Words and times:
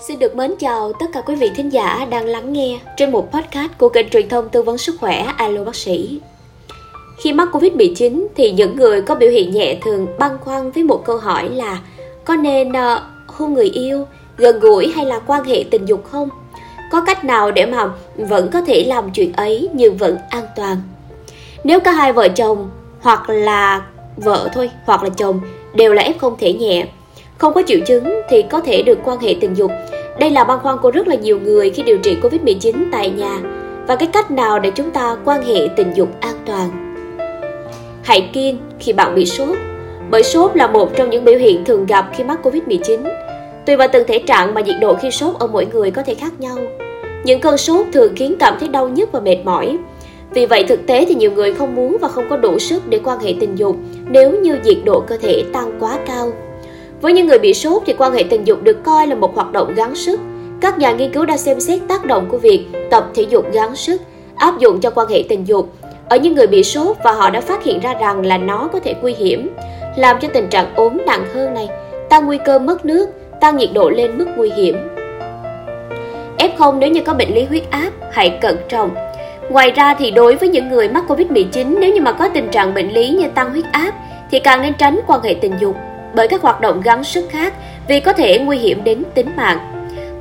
Xin 0.00 0.18
được 0.18 0.36
mến 0.36 0.54
chào 0.58 0.92
tất 0.92 1.06
cả 1.12 1.20
quý 1.20 1.34
vị 1.34 1.50
thính 1.56 1.72
giả 1.72 2.06
đang 2.10 2.26
lắng 2.26 2.52
nghe 2.52 2.80
trên 2.96 3.12
một 3.12 3.32
podcast 3.32 3.72
của 3.78 3.88
kênh 3.88 4.08
truyền 4.08 4.28
thông 4.28 4.48
tư 4.48 4.62
vấn 4.62 4.78
sức 4.78 4.96
khỏe 5.00 5.26
Alo 5.36 5.64
Bác 5.64 5.76
sĩ. 5.76 6.20
Khi 7.18 7.32
mắc 7.32 7.48
Covid-19 7.52 8.26
thì 8.34 8.52
những 8.52 8.76
người 8.76 9.02
có 9.02 9.14
biểu 9.14 9.30
hiện 9.30 9.50
nhẹ 9.50 9.78
thường 9.84 10.06
băn 10.18 10.38
khoăn 10.38 10.70
với 10.70 10.84
một 10.84 11.02
câu 11.04 11.18
hỏi 11.18 11.48
là 11.48 11.78
có 12.24 12.36
nên 12.36 12.68
uh, 12.70 12.76
hôn 13.26 13.54
người 13.54 13.68
yêu, 13.68 14.06
gần 14.36 14.60
gũi 14.60 14.92
hay 14.96 15.04
là 15.04 15.18
quan 15.18 15.44
hệ 15.44 15.64
tình 15.70 15.84
dục 15.84 16.04
không? 16.10 16.28
Có 16.90 17.00
cách 17.00 17.24
nào 17.24 17.50
để 17.50 17.66
mà 17.66 17.90
vẫn 18.16 18.50
có 18.52 18.60
thể 18.60 18.84
làm 18.84 19.10
chuyện 19.10 19.32
ấy 19.32 19.68
nhưng 19.72 19.96
vẫn 19.96 20.18
an 20.30 20.44
toàn? 20.56 20.76
Nếu 21.64 21.80
cả 21.80 21.92
hai 21.92 22.12
vợ 22.12 22.28
chồng 22.28 22.70
hoặc 23.00 23.30
là 23.30 23.86
vợ 24.16 24.48
thôi 24.54 24.70
hoặc 24.84 25.02
là 25.02 25.08
chồng 25.08 25.40
đều 25.74 25.94
là 25.94 26.02
F 26.02 26.12
không 26.18 26.36
thể 26.38 26.52
nhẹ 26.52 26.86
không 27.38 27.54
có 27.54 27.62
triệu 27.66 27.78
chứng 27.86 28.20
thì 28.28 28.42
có 28.42 28.60
thể 28.60 28.82
được 28.82 28.98
quan 29.04 29.18
hệ 29.18 29.36
tình 29.40 29.54
dục. 29.54 29.70
Đây 30.20 30.30
là 30.30 30.44
băn 30.44 30.58
khoăn 30.62 30.76
của 30.82 30.90
rất 30.90 31.08
là 31.08 31.14
nhiều 31.14 31.40
người 31.40 31.70
khi 31.70 31.82
điều 31.82 31.98
trị 31.98 32.16
Covid-19 32.22 32.84
tại 32.92 33.10
nhà. 33.10 33.38
Và 33.86 33.96
cái 33.96 34.08
cách 34.12 34.30
nào 34.30 34.58
để 34.58 34.70
chúng 34.70 34.90
ta 34.90 35.16
quan 35.24 35.42
hệ 35.42 35.68
tình 35.76 35.92
dục 35.94 36.08
an 36.20 36.34
toàn? 36.46 36.96
Hãy 38.02 38.30
kiêng 38.32 38.58
khi 38.78 38.92
bạn 38.92 39.14
bị 39.14 39.26
sốt, 39.26 39.56
bởi 40.10 40.22
sốt 40.22 40.56
là 40.56 40.66
một 40.66 40.96
trong 40.96 41.10
những 41.10 41.24
biểu 41.24 41.38
hiện 41.38 41.64
thường 41.64 41.86
gặp 41.86 42.10
khi 42.16 42.24
mắc 42.24 42.40
Covid-19. 42.42 42.98
Tùy 43.66 43.76
vào 43.76 43.88
từng 43.92 44.06
thể 44.06 44.18
trạng 44.18 44.54
mà 44.54 44.60
nhiệt 44.60 44.76
độ 44.80 44.94
khi 44.94 45.10
sốt 45.10 45.34
ở 45.38 45.46
mỗi 45.46 45.66
người 45.66 45.90
có 45.90 46.02
thể 46.02 46.14
khác 46.14 46.40
nhau. 46.40 46.56
Những 47.24 47.40
cơn 47.40 47.56
sốt 47.56 47.86
thường 47.92 48.12
khiến 48.16 48.34
cảm 48.38 48.56
thấy 48.60 48.68
đau 48.68 48.88
nhức 48.88 49.12
và 49.12 49.20
mệt 49.20 49.38
mỏi. 49.44 49.78
Vì 50.30 50.46
vậy 50.46 50.64
thực 50.68 50.86
tế 50.86 51.04
thì 51.08 51.14
nhiều 51.14 51.30
người 51.32 51.54
không 51.54 51.74
muốn 51.74 51.96
và 52.00 52.08
không 52.08 52.24
có 52.30 52.36
đủ 52.36 52.58
sức 52.58 52.88
để 52.88 53.00
quan 53.04 53.18
hệ 53.18 53.34
tình 53.40 53.58
dục 53.58 53.76
nếu 54.08 54.40
như 54.40 54.58
nhiệt 54.64 54.78
độ 54.84 55.00
cơ 55.00 55.16
thể 55.16 55.44
tăng 55.52 55.76
quá 55.80 55.98
cao. 56.06 56.32
Với 57.00 57.12
những 57.12 57.26
người 57.26 57.38
bị 57.38 57.54
sốt 57.54 57.82
thì 57.86 57.94
quan 57.98 58.12
hệ 58.12 58.22
tình 58.22 58.44
dục 58.44 58.62
được 58.62 58.84
coi 58.84 59.06
là 59.06 59.14
một 59.14 59.34
hoạt 59.34 59.52
động 59.52 59.74
gắng 59.74 59.94
sức. 59.94 60.20
Các 60.60 60.78
nhà 60.78 60.92
nghiên 60.92 61.12
cứu 61.12 61.24
đã 61.24 61.36
xem 61.36 61.60
xét 61.60 61.80
tác 61.88 62.04
động 62.04 62.28
của 62.30 62.38
việc 62.38 62.66
tập 62.90 63.10
thể 63.14 63.22
dục 63.22 63.52
gắng 63.52 63.76
sức 63.76 64.02
áp 64.36 64.58
dụng 64.58 64.80
cho 64.80 64.90
quan 64.90 65.08
hệ 65.08 65.24
tình 65.28 65.44
dục 65.44 65.72
ở 66.08 66.16
những 66.16 66.34
người 66.34 66.46
bị 66.46 66.62
sốt 66.62 66.96
và 67.04 67.12
họ 67.12 67.30
đã 67.30 67.40
phát 67.40 67.64
hiện 67.64 67.80
ra 67.80 67.94
rằng 67.94 68.26
là 68.26 68.38
nó 68.38 68.68
có 68.72 68.80
thể 68.80 68.94
nguy 69.02 69.14
hiểm, 69.14 69.50
làm 69.96 70.16
cho 70.20 70.28
tình 70.28 70.48
trạng 70.48 70.74
ốm 70.74 70.98
nặng 71.06 71.24
hơn 71.34 71.54
này, 71.54 71.68
tăng 72.08 72.26
nguy 72.26 72.38
cơ 72.44 72.58
mất 72.58 72.84
nước, 72.84 73.08
tăng 73.40 73.56
nhiệt 73.56 73.70
độ 73.74 73.90
lên 73.90 74.18
mức 74.18 74.26
nguy 74.36 74.50
hiểm. 74.50 74.76
F0 76.38 76.78
nếu 76.78 76.90
như 76.90 77.00
có 77.00 77.14
bệnh 77.14 77.34
lý 77.34 77.44
huyết 77.44 77.70
áp, 77.70 77.90
hãy 78.12 78.38
cẩn 78.40 78.56
trọng. 78.68 78.90
Ngoài 79.50 79.70
ra 79.70 79.94
thì 79.94 80.10
đối 80.10 80.36
với 80.36 80.48
những 80.48 80.68
người 80.68 80.88
mắc 80.88 81.04
Covid-19 81.08 81.78
nếu 81.78 81.94
như 81.94 82.00
mà 82.00 82.12
có 82.12 82.28
tình 82.28 82.48
trạng 82.48 82.74
bệnh 82.74 82.92
lý 82.92 83.08
như 83.08 83.28
tăng 83.34 83.50
huyết 83.50 83.64
áp 83.72 83.92
thì 84.30 84.38
càng 84.38 84.62
nên 84.62 84.74
tránh 84.78 85.00
quan 85.06 85.22
hệ 85.22 85.34
tình 85.34 85.52
dục 85.60 85.76
bởi 86.16 86.28
các 86.28 86.42
hoạt 86.42 86.60
động 86.60 86.80
gắng 86.80 87.04
sức 87.04 87.24
khác 87.30 87.54
vì 87.88 88.00
có 88.00 88.12
thể 88.12 88.38
nguy 88.38 88.58
hiểm 88.58 88.84
đến 88.84 89.02
tính 89.14 89.30
mạng. 89.36 89.58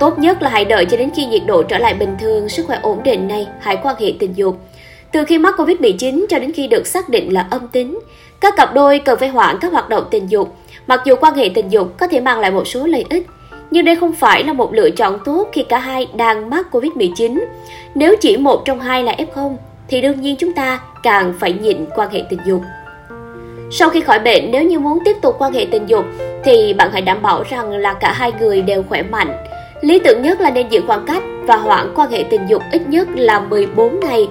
Tốt 0.00 0.18
nhất 0.18 0.42
là 0.42 0.50
hãy 0.50 0.64
đợi 0.64 0.84
cho 0.84 0.96
đến 0.96 1.10
khi 1.16 1.26
nhiệt 1.26 1.42
độ 1.46 1.62
trở 1.62 1.78
lại 1.78 1.94
bình 1.94 2.16
thường, 2.20 2.48
sức 2.48 2.66
khỏe 2.66 2.78
ổn 2.82 3.02
định 3.04 3.28
này, 3.28 3.46
hãy 3.60 3.78
quan 3.82 3.96
hệ 3.98 4.12
tình 4.18 4.32
dục. 4.36 4.56
Từ 5.12 5.24
khi 5.24 5.38
mắc 5.38 5.54
Covid-19 5.58 6.26
cho 6.28 6.38
đến 6.38 6.52
khi 6.52 6.66
được 6.66 6.86
xác 6.86 7.08
định 7.08 7.32
là 7.32 7.46
âm 7.50 7.68
tính, 7.68 7.98
các 8.40 8.56
cặp 8.56 8.74
đôi 8.74 8.98
cần 8.98 9.18
phải 9.18 9.28
hoãn 9.28 9.58
các 9.60 9.72
hoạt 9.72 9.88
động 9.88 10.04
tình 10.10 10.26
dục. 10.30 10.56
Mặc 10.86 11.00
dù 11.04 11.14
quan 11.20 11.34
hệ 11.34 11.50
tình 11.54 11.68
dục 11.68 11.98
có 11.98 12.06
thể 12.06 12.20
mang 12.20 12.40
lại 12.40 12.50
một 12.50 12.66
số 12.66 12.86
lợi 12.86 13.04
ích, 13.10 13.26
nhưng 13.70 13.84
đây 13.84 13.96
không 13.96 14.12
phải 14.12 14.44
là 14.44 14.52
một 14.52 14.74
lựa 14.74 14.90
chọn 14.90 15.18
tốt 15.24 15.48
khi 15.52 15.62
cả 15.62 15.78
hai 15.78 16.06
đang 16.14 16.50
mắc 16.50 16.66
Covid-19. 16.72 17.38
Nếu 17.94 18.16
chỉ 18.20 18.36
một 18.36 18.62
trong 18.64 18.80
hai 18.80 19.02
là 19.02 19.14
F0, 19.34 19.56
thì 19.88 20.00
đương 20.00 20.20
nhiên 20.20 20.36
chúng 20.36 20.52
ta 20.52 20.80
càng 21.02 21.34
phải 21.40 21.52
nhịn 21.52 21.86
quan 21.96 22.10
hệ 22.10 22.22
tình 22.30 22.40
dục. 22.46 22.62
Sau 23.70 23.90
khi 23.90 24.00
khỏi 24.00 24.18
bệnh, 24.18 24.50
nếu 24.50 24.62
như 24.62 24.78
muốn 24.78 24.98
tiếp 25.04 25.16
tục 25.22 25.36
quan 25.38 25.52
hệ 25.52 25.66
tình 25.70 25.86
dục 25.86 26.04
thì 26.44 26.74
bạn 26.74 26.90
hãy 26.92 27.02
đảm 27.02 27.22
bảo 27.22 27.42
rằng 27.50 27.70
là 27.70 27.94
cả 27.94 28.12
hai 28.12 28.32
người 28.40 28.62
đều 28.62 28.82
khỏe 28.88 29.02
mạnh. 29.02 29.44
Lý 29.80 29.98
tưởng 29.98 30.22
nhất 30.22 30.40
là 30.40 30.50
nên 30.50 30.68
giữ 30.68 30.80
khoảng 30.86 31.04
cách 31.06 31.22
và 31.42 31.56
hoãn 31.56 31.92
quan 31.96 32.10
hệ 32.10 32.24
tình 32.30 32.46
dục 32.48 32.62
ít 32.72 32.82
nhất 32.88 33.08
là 33.14 33.40
14 33.40 34.00
ngày 34.00 34.28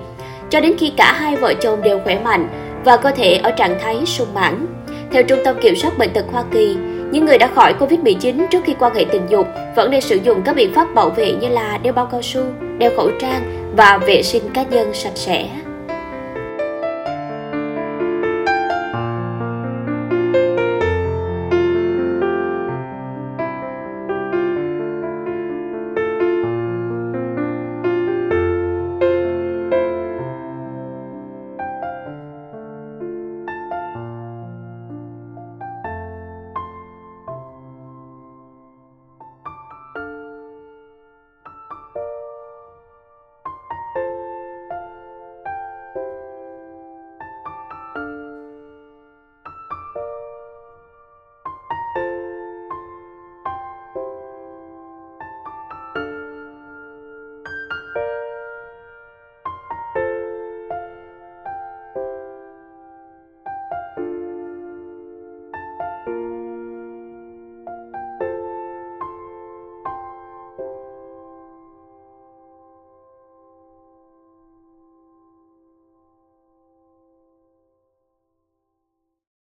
cho 0.49 0.59
đến 0.59 0.73
khi 0.77 0.91
cả 0.97 1.13
hai 1.13 1.35
vợ 1.35 1.53
chồng 1.53 1.81
đều 1.83 1.99
khỏe 2.03 2.19
mạnh 2.19 2.47
và 2.85 2.97
cơ 2.97 3.11
thể 3.11 3.35
ở 3.35 3.51
trạng 3.51 3.79
thái 3.81 4.05
sung 4.05 4.27
mãn. 4.33 4.65
Theo 5.11 5.23
Trung 5.23 5.39
tâm 5.45 5.55
Kiểm 5.61 5.75
soát 5.75 5.97
Bệnh 5.97 6.09
tật 6.09 6.25
Hoa 6.31 6.43
Kỳ, 6.51 6.77
những 7.11 7.25
người 7.25 7.37
đã 7.37 7.47
khỏi 7.55 7.73
Covid-19 7.79 8.47
trước 8.47 8.63
khi 8.65 8.75
quan 8.79 8.95
hệ 8.95 9.05
tình 9.11 9.25
dục 9.29 9.47
vẫn 9.75 9.91
nên 9.91 10.01
sử 10.01 10.15
dụng 10.23 10.41
các 10.45 10.55
biện 10.55 10.73
pháp 10.73 10.93
bảo 10.95 11.09
vệ 11.09 11.31
như 11.31 11.47
là 11.47 11.77
đeo 11.77 11.93
bao 11.93 12.05
cao 12.11 12.21
su, 12.21 12.41
đeo 12.77 12.91
khẩu 12.97 13.09
trang 13.19 13.71
và 13.77 13.97
vệ 13.97 14.23
sinh 14.23 14.43
cá 14.53 14.63
nhân 14.63 14.93
sạch 14.93 15.15
sẽ. 15.15 15.49